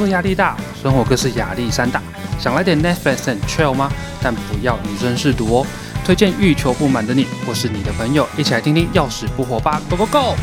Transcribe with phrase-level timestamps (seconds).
[0.00, 2.00] 作压力大，生活更是压力山大，
[2.38, 3.92] 想来点 Netflix and chill 吗？
[4.22, 5.66] 但不要以身试毒哦。
[6.06, 10.34] 推荐欲求不满的你，或是你的朋友，一起来听听要死不活吧！Go Go Go！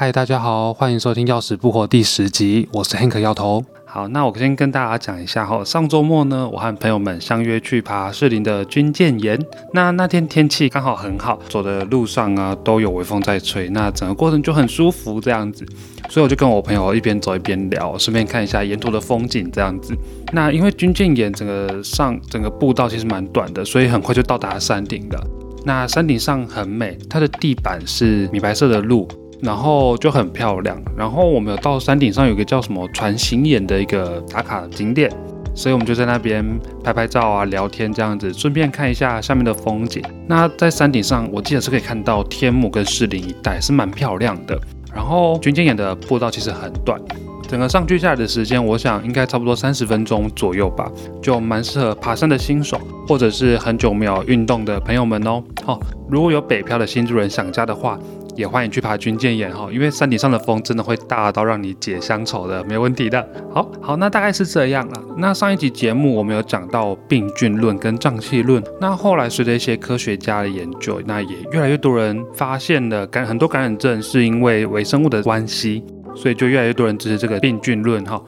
[0.00, 3.62] 嗨，大家好，欢迎收听《要死不活》第十集，我是 Hank 摇头。
[3.84, 9.38] 好，那我先跟大家讲一下哈，上周末呢，我和朋友们相约去爬士林的军舰岩。
[9.74, 15.66] 那那天天气刚好很好，走的路上啊都有微风在吹，那整个过程就很舒服这样子。
[16.08, 19.94] 所以我就跟我朋友一边走一边聊，顺便看一下沿途的风景这样子。
[20.32, 25.22] 那因为军舰岩整个上整个步道其实蛮短的，所以很快就到达山顶了。
[25.66, 29.06] 那山顶上很美，它的地板是米白色的路。
[29.42, 35.10] 然后就很漂亮，然后我们有到山顶上有个叫什么船形眼的一个打卡景点，
[35.54, 36.44] 所以我们就在那边
[36.84, 40.02] 拍拍照啊、聊天这样子，顺便看一下下面的风景。
[40.26, 44.60] 那在山顶上，我记得是可以看到天幕跟士林一带，是蛮漂亮的。
[44.94, 47.00] 然后军舰眼的步道其实很短，
[47.48, 50.90] 整个上去下来的时间，我想应该差不多三十分钟左右吧，
[51.22, 55.42] 就蛮适合爬山的新手，或者是很久没有运动的朋友们哦。
[55.64, 57.98] 好，如果有北漂的新主人想家的话。
[58.40, 63.24] 也欢迎去爬军舰岩哈，因为山顶上的风真的会大到让你解乡愁的，没问题的。
[63.52, 65.02] 好好，那大概是这样了。
[65.18, 75.84] 那上一集节目我们有讲到病菌论跟胀气论，那后来随着一些科学家的研究，那也越来越多人发现了感很多感染症是因为微生物的关系，
[76.16, 78.18] 所以就越来越多人支持这个病菌论哈。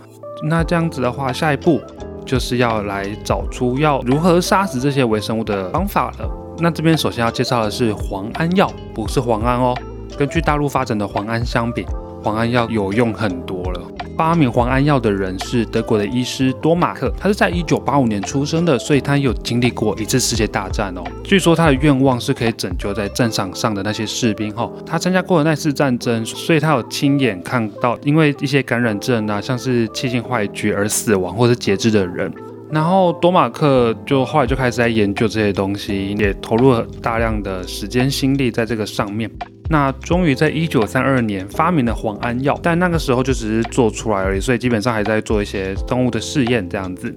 [0.44, 1.80] 那这样子的话，下一步
[2.26, 6.30] 就是要来找出要如何杀死这些微生物的方法了。
[6.58, 9.74] 那这边首先要介绍的是磺胺药，不是磺胺哦。
[10.16, 11.84] 根据大陆发展的磺胺相比，
[12.22, 13.80] 磺胺药有用很多了。
[14.16, 21.02] 发明磺胺药的人是德国的医师多马克，他是在一九八五年出生的，所以他有经历过一次世界大战哦。
[21.24, 24.70] 据说他的愿望是可以拯救在战场上的那些士兵哈。
[24.84, 32.32] 他参加过了那次战争，所以他有亲眼看到因为一些感染症啊，像是气性坏疽而死亡或是截肢的人。
[32.70, 39.30] 然后多马克就后来就开始在研究这些东西，也投入了大量的时间心力在这个上面。
[39.72, 47.12] 那终于在一九三二年发明了磺胺药，但那个时候就只是做出来而已，所以基本上还在做一些动物的试验这样子。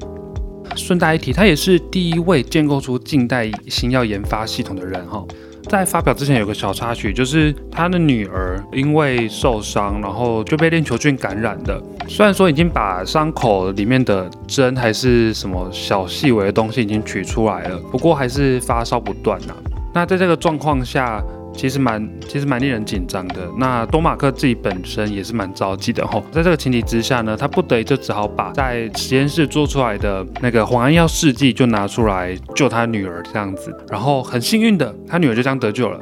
[0.73, 5.21] 顺带一提，他也是第一位建构出近代新药研发系统的人哈。
[5.67, 11.81] 在发表之前有个小插曲，就是他的女儿因为受伤，然后就被链球菌感染的。
[12.07, 19.53] 虽然说已经把伤口里面的针还是什么小细微的东西已经取出来了，不过还是发烧不断呐。
[19.93, 21.23] 那在这个状况下，
[21.55, 23.49] 其实蛮，其实蛮令人紧张的。
[23.57, 26.23] 那多马克自己本身也是蛮着急的吼。
[26.31, 33.75] 在这个情急之下呢，他不得已就只好把在实验室做出来的那个磺胺药试剂就拿出来救他女儿这样子。
[33.89, 35.99] 然后很幸运的，他女儿就这样得救了。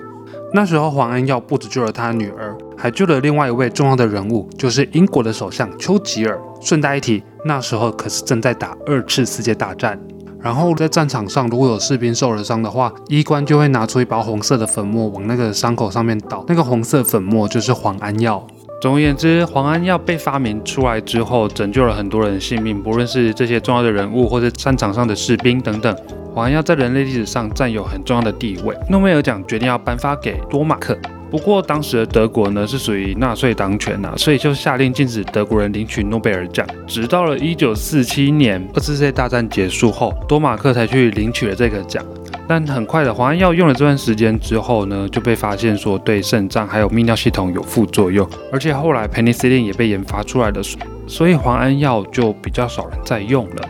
[0.55, 6.39] 那时候磺胺药不止救了他女儿，还救了另外一位重要的人物，就是英国的首相丘吉尔。
[6.61, 9.99] 顺带一提，那时候可是正在打二次世界大战。
[10.43, 18.45] 然后在战场上，如果有士兵受了伤的话，医官就会拿出一包红色的粉末往那个伤口上面倒，那个红色粉末就是磺胺药。
[18.81, 25.95] 总而言之，磺胺药被发明出来之后，拯救了很多人的性命，不论是这些重要的人物或者战场上的士兵等等。
[26.35, 28.77] 磺胺药在人类历史上占有很重要的地位。
[28.89, 30.97] 诺贝尔奖决定要颁发给多马克。
[31.33, 36.63] 不过当时的德国呢是属于纳粹当权呐，所以就下令禁止德国人领取诺贝尔奖。
[36.85, 42.05] 直到了一九四七年二次世界大战结束后，多马克才去领取了这个奖。
[42.47, 50.61] 但很快的，磺胺药用了这段时间之后呢，就被发现说对肾脏还有泌尿系统有副作用，而且后来 penicillin 也被研发出来了，
[51.07, 53.69] 所以磺胺药就比较少人在用了。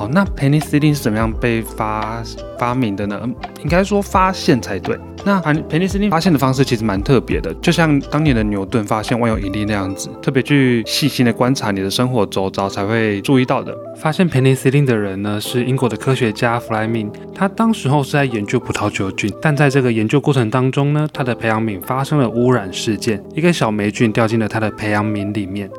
[0.00, 2.22] 好，那 penicillin 是怎么样被发
[2.58, 3.20] 发明的呢？
[3.62, 4.98] 应该说发现才对。
[5.26, 13.76] 那 penicillin 发现的方式其实蛮特别的，就像当年的牛顿发现万有引力那样子，特别去细心的观察你的生活周遭才会注意到的。
[13.94, 25.70] 发现 penicillin 的人呢是英国的科学家弗莱明，他当时候是在研究葡萄球菌，但在这个研究过程当中呢，他的培养皿发生了污染事件，一个小霉菌掉进了他的培养皿里面。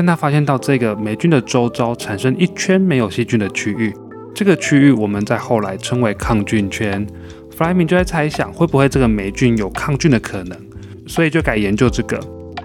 [0.00, 3.94] 但他发现到这个霉菌的周遭产生一圈没有细菌的区域，
[4.34, 7.06] 这个区域我们在后来称为抗菌圈。
[7.50, 10.58] 弗莱明就在猜想会不会这个霉菌有抗菌的可能，
[11.06, 12.18] 所以就改研究这个。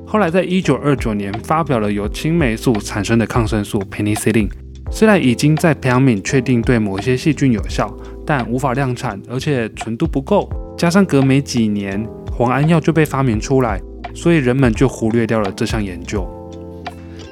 [0.08, 4.50] 后来在一九二九年发表了由青霉素产生的抗生素 penicillin，
[4.90, 7.94] 虽然已经在培养皿确定对某些细菌有效，
[8.26, 10.50] 但无法量产，而且纯度不够。
[10.78, 13.82] 加上隔没几年磺胺药就被发明出来，
[14.14, 16.26] 所以人们就忽略掉了这项研究。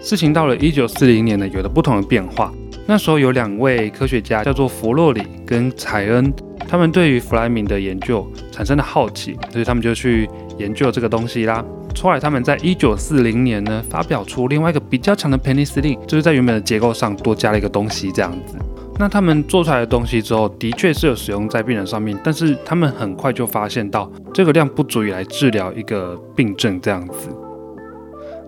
[0.03, 2.53] 事情到了一九四零年呢，有了不同的变化。
[2.85, 6.31] 那时候有两位科学家，叫做弗洛里跟采恩，
[6.67, 11.63] 他们对于弗莱明的研究产生了好奇，所以他们就去研究这个东西啦。
[12.01, 18.57] 后来他们在一九四零年呢，发表出另外一个比较强的 penicillin，就是在原本的结构上多加了一个东西，这样子。
[18.99, 27.29] 那他们做出来的东西之后，的确是有使用在病人上面，但是他们很快就发现到这个量不足以来治疗一个病症，这样子。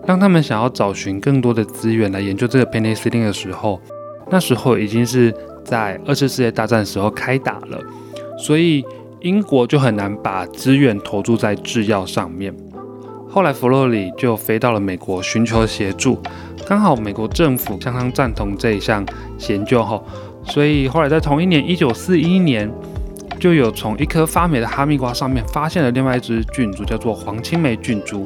[0.06, 3.80] 当他们想要找寻更多的资源来研究这个 penicillin 的时候，
[4.30, 7.78] 那时候已经是在二次世界大战的时候开打了，
[8.38, 8.84] 所以
[9.20, 12.54] 英国就很难把资源投注在制药上面。
[13.28, 16.18] 后来弗洛里就飞到了美国寻求协助，
[16.66, 19.04] 刚好美国政府相当赞同这一项
[19.48, 20.06] 研究后，
[20.44, 22.72] 所以后来在同一年一九四一年，
[23.40, 28.24] 就有从一颗发霉的哈密瓜上面发现了另外一只菌株，叫做黄青霉菌株。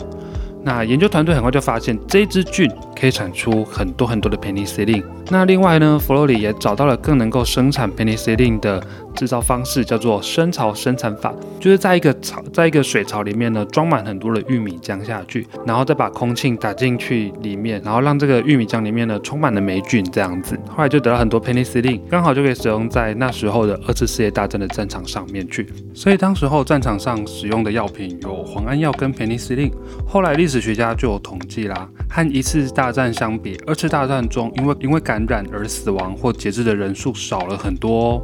[0.62, 5.02] 那研究团队很快就发现，这支菌可以产出很多很多的 penicillin。
[5.30, 8.82] 那另外呢，弗洛里也找到了更能够生产 penicillin 的。
[9.12, 25.66] 制造方式叫做深槽生产法，就是在一个槽，在一个水槽里面呢，装满很多的玉米浆下去，然后再把空气打进去里面，然后让这个玉米浆里面呢充满了霉菌，这样子，后来就得到很多 penicillin，刚好就可以使用在那时候的二次世界大战的战场上面去。
[25.92, 29.72] 所以当时候战场上使用的药品有磺胺药跟 penicillin。
[30.06, 38.20] 后来历史学家就有统计啦，和一次大战相比，二次大战中因为因为感染而死亡或截肢的人数少了很多。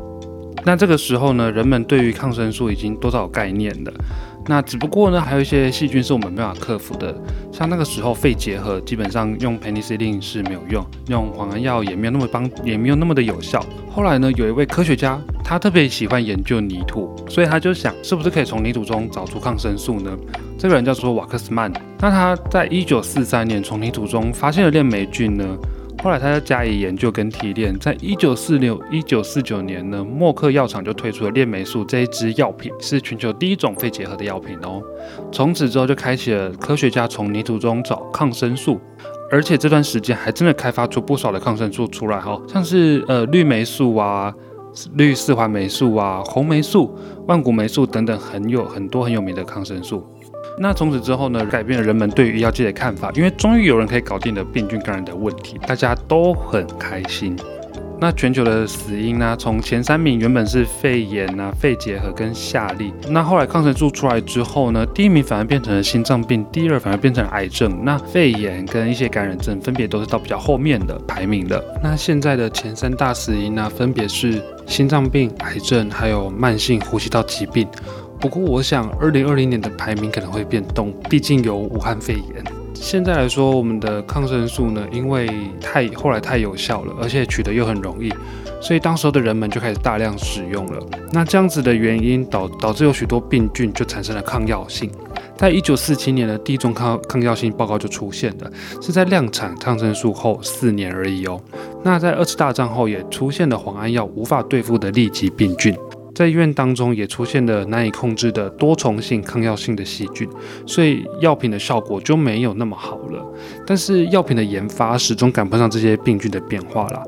[0.64, 3.92] 那这个时候呢，人们对于抗生素已经多少概念了。
[4.48, 7.14] 那只不过呢，还有一些细菌是我们没法克服的。
[7.52, 13.64] 像那个时候肺结核，基本上用 penicillin 是没有用，用磺胺药也没有那么帮，也没有那么的有效。
[13.90, 20.16] 后来呢，有一位科学家，他特别喜欢研究泥土，所以他就想，是不是可以从泥土中找出抗生素呢？
[20.58, 21.72] 这个人叫做瓦克斯曼。
[21.98, 25.44] 那他在一九四三年从泥土中发现了链霉菌呢。
[26.06, 34.80] 后来，他要加以研究跟提炼，在一九四六、一九四九年呢，默克药厂就推出了链霉素这一支药品，是全球第一种肺结核的药品哦。
[35.32, 38.80] 从此之后，就开启了科学家从泥土中找抗生素，
[39.32, 44.32] 而且这段时间还真的开发出不少的抗生素出来哈，像是呃绿霉素啊、
[44.94, 50.06] 绿四环霉素啊、红霉素、万古霉素等等，很有很多很有名的抗生素。
[50.58, 57.36] 那从此之后呢，改变了人们对于医药界的看法，因为终于有人可以搞定了病菌感染的问题，大家都很开心。
[57.98, 67.82] 那全球的死因呢，从前三名原本是肺炎啊、肺结核跟下痢，那后来抗生素出来之后呢，第一名反而变成了心脏病，第二反而变成了癌症。
[67.84, 71.62] 那肺炎跟一些感染症分别都是到比较后面的排名的。
[71.82, 77.66] 那现在的前三大死因呢，分别是心脏病、癌症，还有慢性呼吸道疾病。
[78.20, 82.44] 不过，我想二零二零年的排名可能会变动，毕竟有武汉肺炎。
[82.74, 85.30] 现在来说，我们的抗生素呢，因为
[85.60, 88.12] 太后来太有效了，而且取得又很容易，
[88.60, 90.86] 所以当时候的人们就开始大量使用了。
[91.12, 94.90] 那这样子的原因导导致有许多病菌就产生了抗药性。
[95.36, 101.40] 在一九四七年的第一种抗抗药性报告就出现了，是在量产抗生素后四年而已哦。
[101.82, 105.76] 那在二次大战后也出现了磺胺药无法对付的痢疾病菌。
[106.16, 110.26] 在医院当中也出现了难以控制的多重性抗药性的细菌，
[110.66, 113.22] 所以药品的效果就没有那么好了。
[113.66, 117.02] 但是药品的研发始终赶不上这些病菌的变化啦，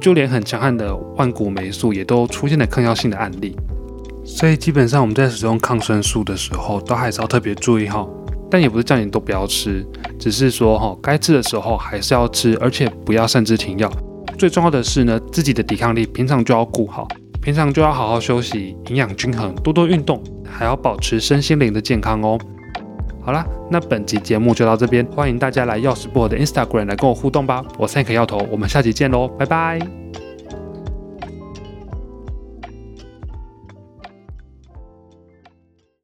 [0.00, 3.54] 就连很强悍的万古霉素也都出现了抗药性的案例。
[4.24, 8.08] 所以基本上我们在使用抗生素的时候，都还是要特别注意哈。
[8.50, 9.86] 但也不是叫你都不要吃，
[10.18, 13.92] 只是说哈，该吃的时候还是要吃，而且不要擅自停药。
[14.38, 17.06] 最重要的是呢，自己的抵抗力平常就要顾好。
[17.46, 22.36] 平常就要好好休息，营养均衡，多多运动，还要保持身心灵的健康哦。
[23.24, 27.64] 好啦，那本集节目就到这边，欢迎大家来钥匙薄的 Instagram 来跟我互动吧。
[27.78, 30.05] 我是 Hank 药头，我们下集见喽，拜拜。